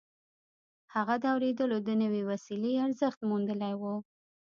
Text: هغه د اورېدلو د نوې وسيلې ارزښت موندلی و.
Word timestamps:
هغه 0.93 1.15
د 1.21 1.25
اورېدلو 1.33 1.77
د 1.87 1.89
نوې 2.01 2.21
وسيلې 2.31 2.73
ارزښت 2.85 3.19
موندلی 3.29 3.73
و. 3.81 3.83